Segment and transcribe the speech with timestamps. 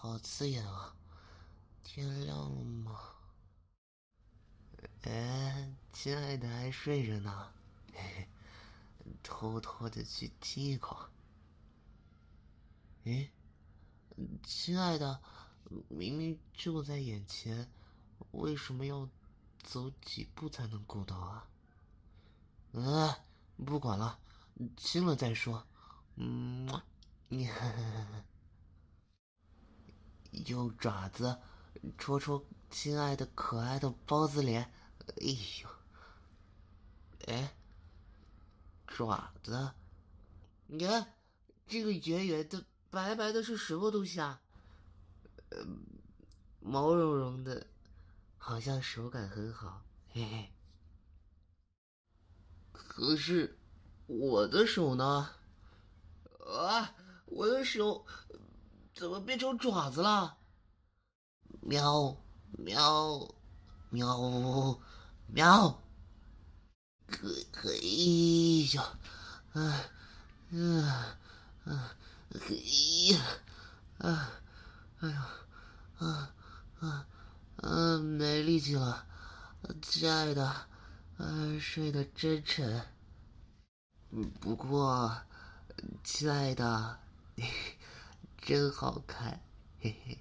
[0.00, 0.94] 好刺眼啊！
[1.82, 3.00] 天亮了吗？
[5.02, 7.52] 哎，亲爱的还睡着呢，
[7.92, 8.28] 嘿嘿，
[9.24, 10.96] 偷偷的去亲一口。
[13.06, 13.28] 哎，
[14.44, 15.20] 亲爱的，
[15.88, 17.68] 明明就在眼前，
[18.30, 19.08] 为什么要
[19.64, 21.48] 走几步才能够到啊？
[22.74, 23.18] 啊，
[23.66, 24.20] 不管了，
[24.76, 25.66] 亲了再说。
[26.14, 26.68] 嗯，
[27.26, 27.50] 你
[30.30, 31.38] 用爪子
[31.96, 34.72] 戳戳亲爱的可爱的包子脸。
[35.06, 35.26] 哎
[35.62, 35.68] 呦，
[37.26, 37.56] 哎，
[38.86, 39.72] 爪子，
[40.66, 41.14] 你看
[41.66, 44.40] 这个圆圆的、白白的，是什么东西啊？
[45.50, 45.64] 呃，
[46.60, 47.66] 毛茸茸的，
[48.36, 49.82] 好像手感很好，
[50.12, 50.52] 嘿嘿。
[52.72, 53.58] 可是
[54.06, 55.30] 我的手呢？
[56.40, 58.04] 啊，我的手
[58.98, 60.38] 怎么变成爪子了？
[61.60, 62.16] 喵，
[62.58, 63.28] 喵，
[63.90, 64.80] 喵。
[65.28, 65.82] 喵，
[67.06, 68.98] 可可以呀，
[69.52, 69.84] 啊，
[70.48, 70.82] 嗯，
[71.64, 71.94] 啊，
[72.30, 73.20] 可以呀，
[73.98, 74.30] 啊，
[75.00, 75.28] 哎呀，
[75.98, 76.34] 啊，
[76.80, 77.06] 啊，
[77.58, 79.06] 啊，没力气了，
[79.82, 80.44] 亲爱的，
[81.18, 82.84] 啊，睡得真沉。
[84.40, 85.14] 不过，
[86.02, 86.98] 亲爱的，
[88.48, 89.42] 真好看，
[89.78, 90.18] 嘿嘿，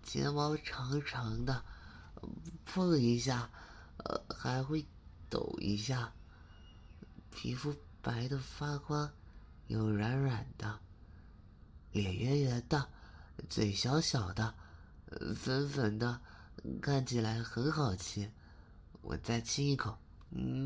[0.00, 1.64] 睫毛长长的，
[2.64, 3.50] 碰一下。
[3.96, 4.86] 呃，还会
[5.28, 6.12] 抖一下，
[7.32, 9.10] 皮肤白的发光，
[9.66, 10.78] 又软软的，
[11.90, 12.88] 脸圆圆的，
[13.48, 14.54] 嘴小小的，
[15.34, 16.20] 粉粉的，
[16.80, 18.30] 看起来很好亲。
[19.02, 19.98] 我再亲一口，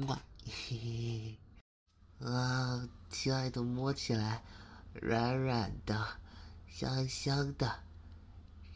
[0.07, 1.39] 哇，嘿
[2.21, 4.45] 嘿，啊，亲爱的，摸起来
[5.01, 6.19] 软软的，
[6.67, 7.85] 香香的，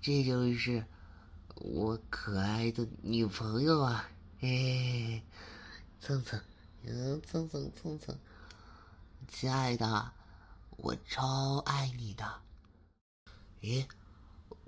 [0.00, 0.86] 这就是
[1.56, 4.08] 我可爱的女朋友啊！
[4.40, 5.22] 哎，
[6.00, 6.40] 蹭蹭，
[6.84, 8.16] 嗯，蹭蹭蹭蹭，
[9.28, 10.12] 亲爱的，
[10.70, 12.40] 我超爱你的。
[13.60, 13.86] 咦，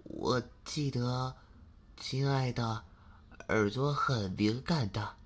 [0.05, 1.37] 我记得，
[1.97, 2.85] 亲爱的，
[3.49, 5.17] 耳朵很敏感的，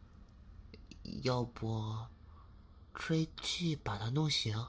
[1.22, 2.06] 要不
[2.94, 4.66] 吹气把它弄醒？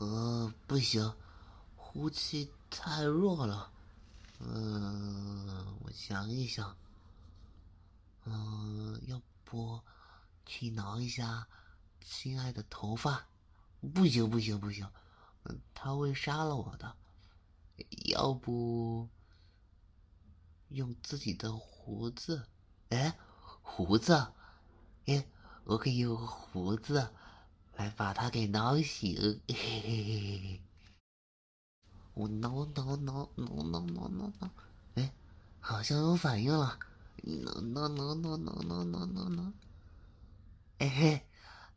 [0.00, 1.14] 呃，不行，
[1.76, 3.72] 呼气太弱了。
[4.38, 6.76] 嗯，我想一想。
[8.26, 9.80] 嗯，要不
[10.44, 11.48] 去挠一下
[12.02, 13.26] 亲爱的头发？
[13.94, 14.86] 不行，不行，不行，
[15.72, 16.94] 他会杀了我的。
[18.04, 19.08] 要不
[20.68, 22.46] 用自己的胡子？
[22.90, 23.18] 哎，
[23.62, 24.34] 胡子？
[25.06, 25.26] 哎，
[25.64, 27.10] 我可以用胡子。
[27.78, 30.60] 来把它给挠醒，嘿嘿嘿嘿
[32.14, 34.50] 我挠挠挠挠挠挠挠挠，
[34.96, 35.12] 哎，
[35.60, 36.76] 好像有反应了，
[37.22, 39.52] 挠挠挠挠挠挠挠挠挠，
[40.78, 41.26] 哎嘿，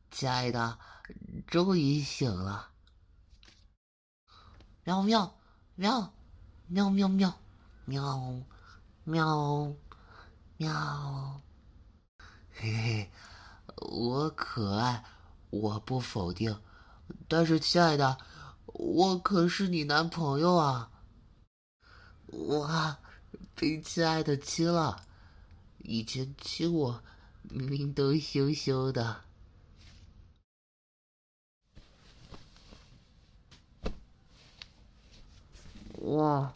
[0.09, 0.79] 亲爱的，
[1.45, 2.72] 终于醒了，
[4.84, 5.35] 喵喵
[5.75, 6.11] 喵
[6.66, 7.38] 喵喵喵
[7.85, 8.44] 喵
[9.03, 9.75] 喵
[10.57, 11.41] 喵，
[12.56, 13.11] 嘿嘿，
[13.75, 15.06] 我可爱。
[15.51, 16.57] 我不否定，
[17.28, 18.17] 但是亲爱的，
[18.66, 20.89] 我可是你男朋友啊！
[22.47, 22.97] 哇，
[23.53, 25.03] 被亲爱的亲了，
[25.79, 27.03] 以前亲我
[27.44, 29.22] 明明都羞羞的。
[35.95, 36.53] 哇，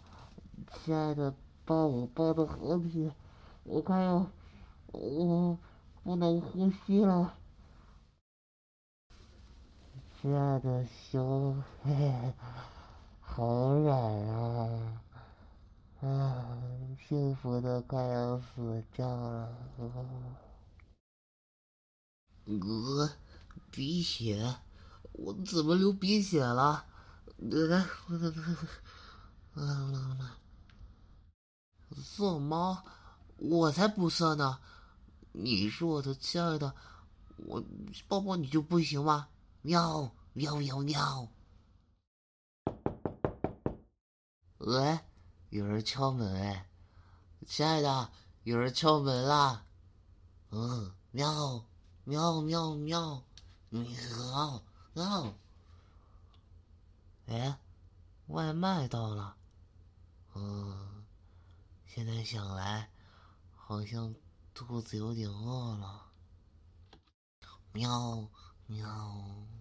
[0.85, 1.35] 亲爱的，
[1.65, 3.11] 抱我抱的好紧，
[3.63, 4.25] 我快要，
[4.87, 5.59] 我
[6.03, 7.35] 不能呼吸了。
[10.25, 11.63] 亲爱的胸，
[13.21, 13.95] 好软
[14.27, 15.01] 啊！
[16.01, 16.63] 啊，
[17.07, 19.55] 幸福的快要死掉了。
[22.45, 23.09] 呃，
[23.69, 24.55] 鼻血，
[25.11, 26.87] 我怎么流鼻血了？
[27.37, 27.85] 来，
[29.53, 30.39] 啊，
[31.97, 32.83] 色猫，
[33.37, 34.57] 我才不色呢！
[35.33, 36.73] 你是我的亲爱的，
[37.45, 37.63] 我
[38.07, 39.27] 抱抱你就不行吗？
[39.65, 41.27] 喵喵喵喵！
[44.59, 44.99] 喂，
[45.49, 46.69] 有人敲门哎，
[47.47, 48.11] 亲爱的，
[48.43, 49.65] 有人敲门啦！
[50.51, 51.65] 嗯，喵，
[52.03, 53.23] 喵喵喵，
[53.69, 54.63] 喵
[54.93, 55.33] 喵。
[57.25, 57.57] 哎，
[58.27, 59.35] 外卖到了。
[60.35, 61.07] 嗯，
[61.87, 62.91] 现在想来，
[63.55, 64.13] 好像
[64.53, 66.11] 肚子有点饿了。
[67.71, 68.29] 喵
[68.67, 68.87] 喵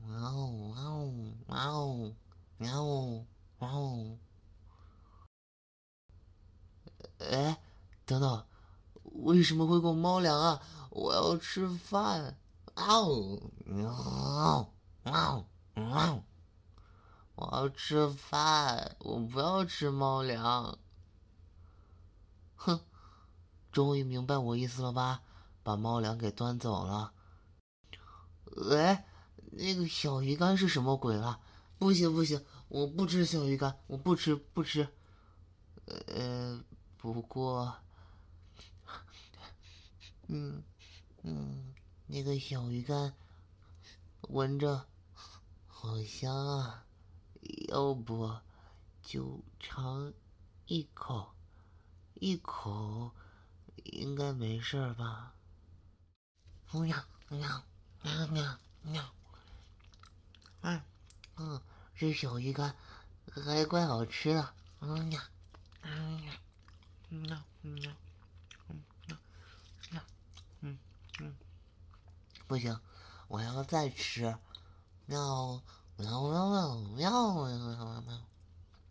[0.06, 1.04] 喵喵
[1.46, 2.12] 喵
[2.56, 3.24] 喵
[3.58, 4.18] 喵。
[7.18, 7.60] 哎，
[8.06, 8.46] 等等，
[9.02, 10.62] 为什么会给我猫粮啊？
[10.90, 12.38] 我要吃饭！
[12.74, 13.40] 嗷！
[13.66, 14.72] 喵！
[15.02, 15.44] 喵！
[15.74, 16.24] 喵！
[17.34, 20.78] 我要吃饭，我不要吃猫粮。
[22.56, 22.80] 哼，
[23.70, 25.20] 终于明白我意思了吧？
[25.62, 27.12] 把猫粮给端走了。
[28.44, 28.98] 喂，
[29.52, 31.40] 那个小鱼干是什么鬼啊？
[31.78, 34.88] 不行不行，我不吃小鱼干，我不吃不吃。
[35.86, 36.64] 呃。
[36.96, 37.76] 不过，
[40.28, 40.64] 嗯
[41.22, 41.74] 嗯，
[42.06, 43.12] 那个小鱼干
[44.22, 44.86] 闻着
[45.66, 46.86] 好香啊，
[47.68, 48.34] 要不
[49.02, 50.14] 就尝
[50.64, 51.34] 一口，
[52.14, 53.10] 一口
[53.82, 55.34] 应该没事吧？
[56.64, 57.64] 不要不要
[58.04, 59.14] 喵喵喵，
[60.60, 60.82] 嗯
[61.36, 61.60] 嗯，
[61.96, 62.76] 这小鱼干
[63.34, 65.22] 还怪好吃的，嗯呀
[65.80, 66.34] 嗯呀。
[67.08, 67.92] 喵喵，
[68.68, 69.16] 嗯喵
[69.90, 70.02] 喵，
[70.60, 70.78] 嗯
[71.20, 71.34] 嗯，
[72.46, 72.78] 不行，
[73.28, 74.36] 我要再吃，
[75.06, 75.62] 喵
[75.96, 77.10] 喵喵喵喵
[77.56, 78.20] 喵喵，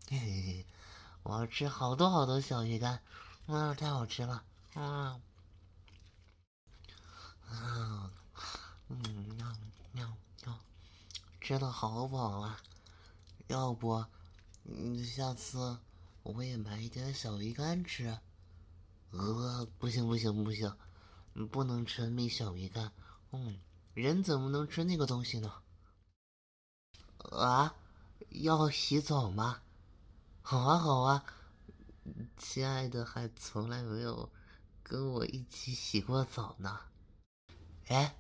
[0.10, 0.66] 嘿嘿嘿，
[1.22, 3.00] 我要吃好多好多小鱼干，
[3.46, 4.44] 啊，太好吃了，
[4.74, 5.20] 啊
[7.48, 8.12] 啊，
[8.88, 8.98] 嗯
[9.38, 9.54] 喵
[9.92, 10.58] 喵喵，
[11.44, 12.58] 吃的好饱啊，
[13.48, 14.06] 要不，
[14.64, 15.78] 嗯，下次。
[16.22, 18.18] 我也买一点小鱼干吃。
[19.12, 20.74] 呃，不行不行不行，
[21.52, 22.94] 不能沉迷小鱼干。
[23.32, 23.60] 嗯，
[23.94, 25.54] 人怎么能吃那个东西呢？
[27.18, 27.76] 啊，
[28.30, 29.64] 要洗澡吗？
[30.42, 31.26] 好啊好啊，
[32.38, 34.32] 亲爱的还从来没有
[34.82, 36.80] 跟我一起洗过澡呢。
[37.88, 38.16] 哎，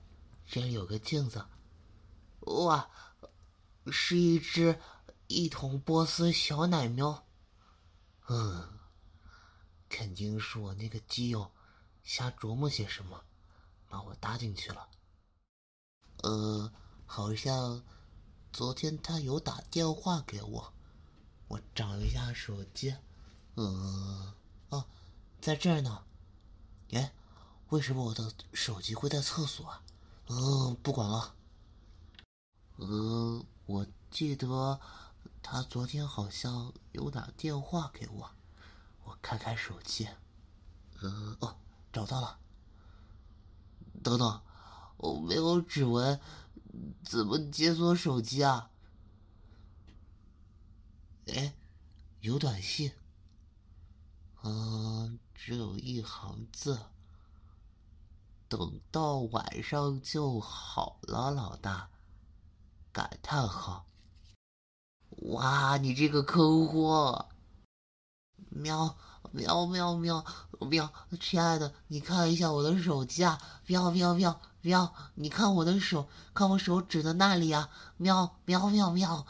[0.45, 1.45] 这里有个镜子。
[2.41, 2.89] 哇，
[3.91, 4.79] 是一只
[5.27, 7.25] 一桶波斯小奶喵。
[8.27, 8.79] 嗯，
[9.89, 11.51] 肯定是我那个基友
[12.03, 13.23] 瞎琢磨些什么，
[13.89, 14.87] 把我搭进去了。
[16.23, 16.71] 呃，
[17.05, 17.83] 好像
[18.51, 20.73] 昨天他有打电话给我，
[21.49, 22.95] 我找一下手机。
[23.55, 24.33] 嗯，
[24.69, 24.85] 哦，
[25.41, 26.05] 在这儿呢。
[26.91, 27.13] 哎，
[27.69, 29.83] 为什么我的手机会在厕所啊？
[30.27, 31.35] 嗯，不管了。
[32.77, 34.79] 嗯，我记得。
[35.45, 38.31] 他昨天好像有打电话给我，
[39.03, 40.07] 我看看手机，
[41.01, 41.57] 呃，哦，
[41.91, 42.39] 找到了。
[44.01, 44.41] 等等，
[44.95, 46.17] 我没有指纹，
[47.03, 48.71] 怎么解锁手机啊？
[51.27, 51.53] 哎，
[52.21, 52.93] 有短信，
[54.43, 56.79] 嗯，只有一行字：
[58.47, 61.89] 等到晚上就好了，老大。
[62.93, 63.87] 感叹号。
[65.31, 67.27] 哇，你这个坑货！
[68.49, 68.95] 喵
[69.31, 70.23] 喵喵喵
[70.59, 73.41] 喵，亲爱的，你看一下我的手机啊！
[73.65, 77.69] 喵喵喵喵，你看我的手，看我手指的那里啊！
[77.97, 79.25] 喵喵喵喵啊！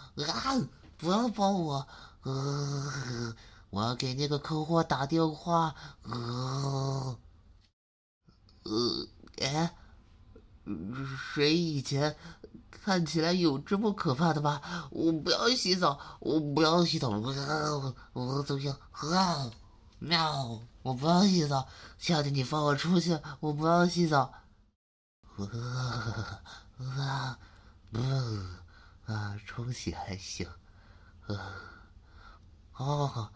[0.97, 1.87] 不要抱我！
[2.23, 3.33] 呃，
[3.69, 5.75] 我要给那个坑货打电话。
[6.03, 7.17] 呃，
[8.63, 9.07] 呃，
[9.41, 9.73] 哎，
[11.33, 12.15] 谁以前？
[12.83, 14.61] 看起来有这么可怕的吗？
[14.91, 18.77] 我不要洗澡，我不要洗澡，我我怎么样？
[18.91, 19.49] 啊，
[19.99, 20.59] 喵！
[20.81, 21.65] 我不要洗澡，
[21.97, 24.33] 亲爱的，你放我出去，我不要洗澡。
[25.37, 25.39] 啊
[26.77, 27.39] 啊
[29.05, 29.39] 啊！
[29.45, 30.45] 冲洗还行。
[31.27, 31.55] 啊，
[32.73, 33.31] 好，好，好，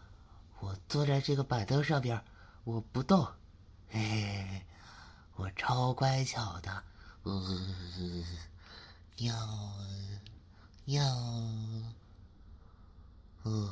[0.60, 2.22] 我坐在这个板凳上边，
[2.64, 3.26] 我不动。
[3.88, 4.66] 嘿嘿，
[5.36, 6.84] 我超乖巧的。
[7.24, 8.24] 嗯。
[9.18, 9.34] 要
[10.84, 11.04] 要，
[13.42, 13.68] 呃，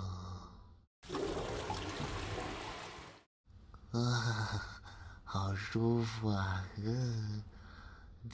[3.92, 4.80] 啊，
[5.22, 6.66] 好舒服啊！
[6.78, 7.44] 嗯，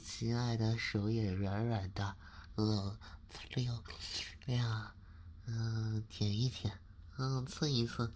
[0.03, 2.17] 亲爱的手也软软的，
[2.57, 2.97] 嗯，
[3.57, 3.85] 哎呦，
[4.47, 4.95] 哎呀，
[5.45, 6.81] 嗯，舔一舔，
[7.19, 8.11] 嗯，蹭一蹭，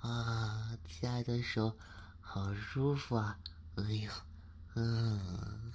[0.00, 1.76] 啊，亲爱的手，
[2.20, 3.40] 好舒服啊！
[3.74, 4.12] 哎呦，
[4.74, 5.72] 嗯。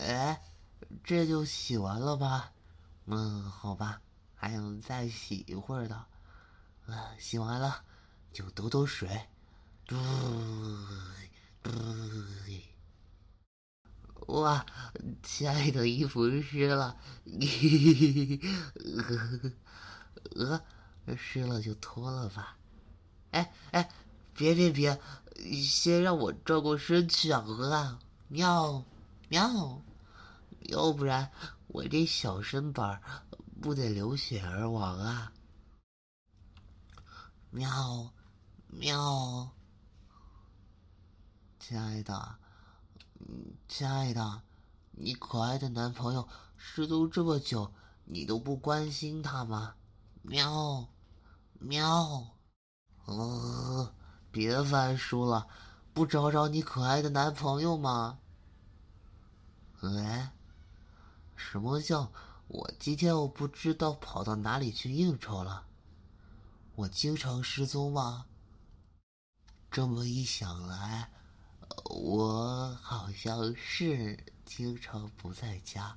[0.00, 0.40] 哎，
[1.04, 2.52] 这就洗完了吧？
[3.06, 4.00] 嗯，好吧，
[4.34, 5.96] 还想再洗一会儿的。
[6.86, 7.84] 啊，洗完了，
[8.32, 9.08] 就抖抖水。
[9.86, 9.96] 嘟
[11.62, 11.72] 嘟。
[14.28, 14.64] 哇，
[15.22, 16.96] 亲爱的，衣服湿了。
[20.36, 20.60] 呃，
[21.16, 22.58] 湿了就脱了吧。
[23.30, 23.90] 哎哎，
[24.34, 25.00] 别别别，
[25.62, 27.42] 先让我转过身去啊！
[27.46, 28.84] 呃，喵
[29.28, 29.82] 喵，
[30.68, 31.30] 要不然
[31.68, 33.02] 我这小身板
[33.60, 35.32] 不得流血而亡啊！
[37.50, 38.12] 喵
[38.66, 39.50] 喵，
[41.58, 42.36] 亲爱的，
[43.66, 44.42] 亲爱的，
[44.92, 47.72] 你可爱的男朋友失踪这么久，
[48.04, 49.74] 你都不关心他吗？
[50.22, 50.86] 喵
[51.58, 52.36] 喵。
[53.06, 53.94] 呃，
[54.30, 55.48] 别翻书了，
[55.94, 58.18] 不找找你可爱的男朋友吗？
[59.80, 60.32] 哎，
[61.38, 62.10] 什么叫
[62.48, 65.64] 我今天我不知道跑到哪里去应酬了？
[66.74, 68.26] 我经常失踪吗？
[69.70, 71.10] 这么一想来，
[71.84, 75.96] 我好像是经常不在家。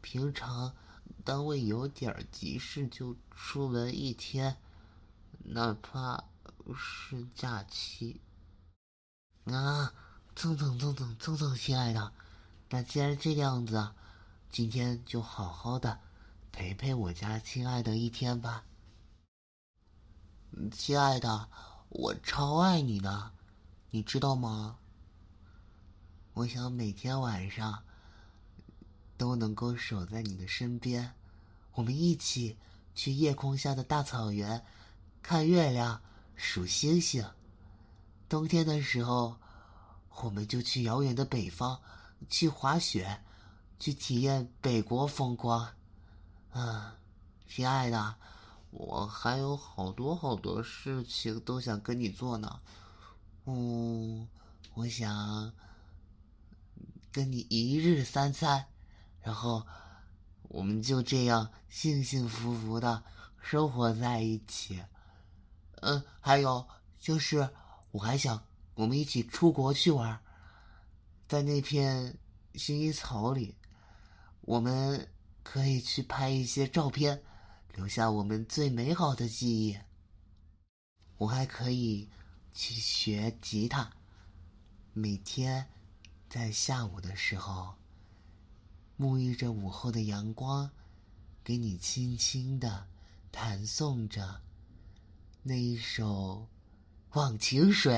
[0.00, 0.74] 平常
[1.24, 4.56] 单位有点急事就出门一天。
[5.48, 6.24] 哪怕
[6.76, 8.20] 是假期
[9.44, 9.92] 啊，
[10.34, 12.12] 蹭蹭蹭蹭蹭蹭，亲爱的，
[12.70, 13.92] 那既然这个样子，
[14.50, 15.98] 今天就好好的
[16.50, 18.64] 陪陪我家亲爱的一天吧。
[20.72, 21.48] 亲爱的，
[21.90, 23.32] 我超爱你的，
[23.90, 24.78] 你知道吗？
[26.32, 27.82] 我想每天晚上
[29.16, 31.12] 都能够守在你的身边，
[31.72, 32.56] 我们一起
[32.94, 34.64] 去夜空下的大草原。
[35.22, 36.00] 看月亮，
[36.34, 37.28] 数星星。
[38.28, 39.36] 冬天的时候，
[40.22, 41.78] 我们就去遥远的北方，
[42.28, 43.20] 去滑雪，
[43.78, 45.68] 去体验北国风光。
[46.50, 46.96] 啊，
[47.46, 48.14] 亲爱的，
[48.70, 52.60] 我还有好多好多事情都想跟你做呢。
[53.44, 54.26] 嗯，
[54.74, 55.52] 我想
[57.12, 58.66] 跟你一日三餐，
[59.20, 59.66] 然后
[60.44, 63.02] 我们就这样幸幸福福的
[63.40, 64.82] 生活在一起。
[65.82, 66.66] 嗯，还有
[66.98, 67.48] 就是，
[67.92, 68.42] 我还想
[68.74, 70.18] 我们一起出国去玩，
[71.28, 72.18] 在那片
[72.54, 73.54] 薰衣草里，
[74.46, 75.08] 我们
[75.42, 77.22] 可以去拍一些照片，
[77.74, 79.76] 留下我们最美好的记忆。
[81.18, 82.08] 我还可以
[82.54, 83.90] 去学吉他，
[84.92, 85.66] 每天
[86.30, 87.74] 在下午的时候，
[88.96, 90.70] 沐浴着午后的阳光，
[91.42, 92.86] 给你轻轻的
[93.32, 94.42] 弹诵着。
[95.42, 96.46] 那一首
[97.18, 97.92] 《忘情水》，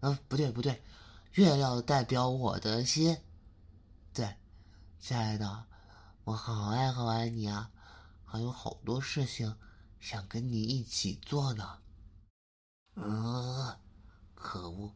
[0.00, 0.82] 嗯，不对不对，
[1.34, 3.16] 月亮代表我的心。
[4.12, 4.34] 对，
[5.02, 5.64] 亲爱的，
[6.22, 7.72] 我好爱好爱你啊，
[8.24, 9.56] 还有好多事情
[9.98, 11.80] 想跟你一起做呢。
[12.94, 13.76] 嗯，
[14.36, 14.94] 可恶，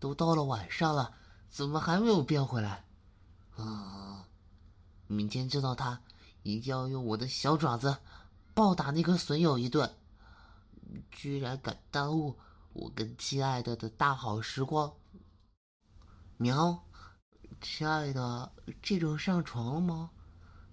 [0.00, 1.12] 都到了晚上了，
[1.50, 2.86] 怎么还没有变回来？
[3.56, 4.26] 啊，
[5.06, 6.00] 明天见到他，
[6.42, 7.98] 一定要用我的小爪子
[8.54, 9.94] 暴打那个损友一顿。
[11.10, 12.38] 居然敢耽误
[12.72, 14.94] 我跟亲爱的的大好时光！
[16.38, 16.82] 喵，
[17.62, 18.50] 亲爱的，
[18.82, 20.10] 这种上床了吗？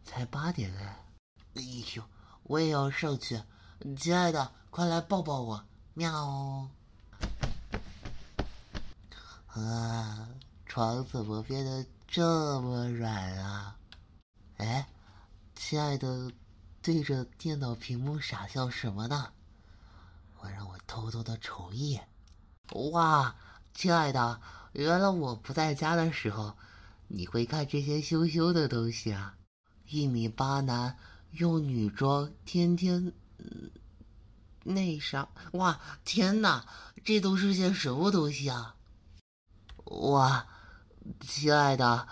[0.03, 1.05] 才八点哎！
[1.53, 1.61] 哎
[1.95, 2.03] 呦，
[2.43, 3.39] 我也要上去！
[3.95, 5.63] 亲爱的，快来抱抱我！
[5.93, 6.67] 喵！
[9.47, 10.29] 啊，
[10.65, 13.77] 床怎么变得这么软啊？
[14.57, 14.87] 哎，
[15.55, 16.31] 亲爱的，
[16.81, 19.31] 对着电脑屏幕傻笑什么呢？
[20.39, 22.09] 我让我偷偷的瞅一眼，
[22.91, 23.35] 哇，
[23.75, 24.41] 亲爱的，
[24.71, 26.57] 原来我不在家的时候，
[27.11, 29.35] 你会看这些羞羞的东西啊！
[29.87, 30.95] 一米八男
[31.31, 33.11] 用女装天天
[34.63, 36.63] 那啥，哇，天哪，
[37.03, 38.75] 这都是些什么东西啊？
[39.85, 40.47] 哇，
[41.19, 42.07] 亲爱的，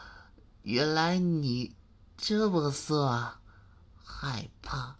[0.63, 1.75] 原来你
[2.17, 3.39] 这么色啊，
[4.03, 4.97] 害怕。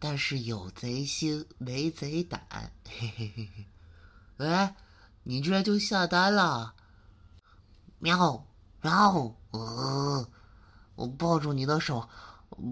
[0.00, 2.40] 但是有贼心没贼胆，
[2.84, 3.66] 嘿嘿嘿嘿！
[4.38, 4.74] 喂，
[5.22, 6.74] 你居然就下单了？
[8.00, 8.44] 喵
[8.80, 9.34] 喵！
[9.50, 10.26] 呃，
[10.94, 12.08] 我抱住你的手，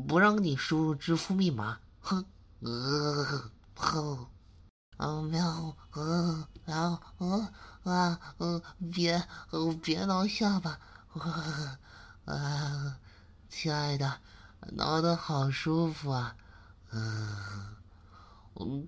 [0.09, 1.79] 不让你输入支付密码。
[2.01, 2.25] 哼！
[2.61, 4.27] 呃，哼！
[4.97, 5.77] 啊喵！
[5.93, 7.01] 呃喵！
[7.19, 7.49] 呃
[7.85, 9.23] 啊呃别
[9.83, 10.79] 别挠下巴！
[12.25, 12.99] 啊，
[13.51, 14.21] 亲爱的，
[14.73, 16.37] 挠的好舒服啊！
[16.93, 17.77] 嗯，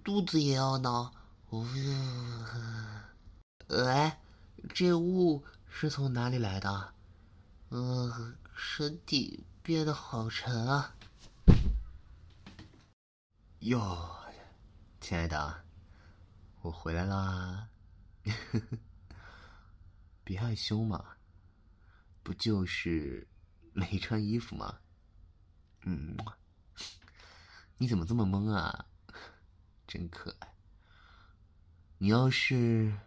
[0.03, 1.13] 肚子也要挠。
[3.69, 4.21] 哎，
[4.75, 6.93] 这雾是从哪里来的？
[7.71, 10.97] 嗯，身体变得好沉啊。
[13.61, 14.09] 哟，
[15.03, 15.65] 亲爱的，
[16.63, 17.69] 我回来啦！
[20.25, 21.19] 别害羞嘛，
[22.23, 23.29] 不就是
[23.75, 24.79] 没穿衣服吗？
[25.83, 26.17] 嗯，
[27.77, 28.87] 你怎么这么懵啊？
[29.87, 30.55] 真可爱。
[31.99, 32.99] 你要是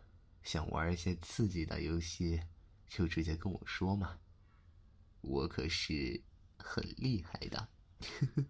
[0.44, 2.44] 想玩一些刺激的游戏，
[2.88, 4.20] 就直接跟我说嘛，
[5.22, 6.22] 我可是
[6.58, 7.68] 很厉害的。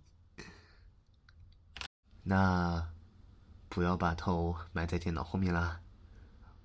[2.23, 2.93] 那
[3.69, 5.81] 不要把头埋在电脑后面啦，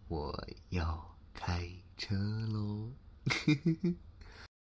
[0.09, 2.93] 我要开车喽。